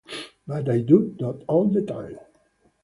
But 0.47 0.67
I 0.67 0.79
do 0.79 1.15
that 1.19 1.43
all 1.47 1.65
the 1.67 1.83
time. 1.83 2.17